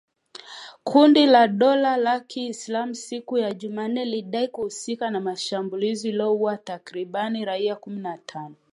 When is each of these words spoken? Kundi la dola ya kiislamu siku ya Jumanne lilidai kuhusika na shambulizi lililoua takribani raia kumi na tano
Kundi 0.83 1.25
la 1.25 1.47
dola 1.47 1.97
ya 1.97 2.19
kiislamu 2.19 2.95
siku 2.95 3.37
ya 3.37 3.53
Jumanne 3.53 4.05
lilidai 4.05 4.47
kuhusika 4.47 5.09
na 5.09 5.35
shambulizi 5.35 6.07
lililoua 6.07 6.57
takribani 6.57 7.45
raia 7.45 7.75
kumi 7.75 7.99
na 8.01 8.17
tano 8.17 8.55